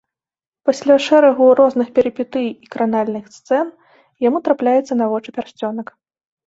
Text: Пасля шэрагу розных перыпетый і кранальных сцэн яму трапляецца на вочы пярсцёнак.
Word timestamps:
Пасля 0.69 0.95
шэрагу 1.07 1.49
розных 1.59 1.87
перыпетый 1.99 2.47
і 2.49 2.65
кранальных 2.73 3.25
сцэн 3.37 3.65
яму 4.31 4.45
трапляецца 4.51 4.93
на 5.01 5.05
вочы 5.15 5.29
пярсцёнак. 5.39 5.97